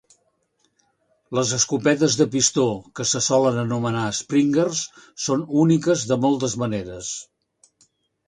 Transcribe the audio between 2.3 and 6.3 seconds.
pistó, que se solen anomenar "springers", són úniques de